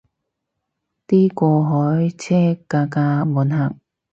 [1.07, 3.79] 啲過海車架架客滿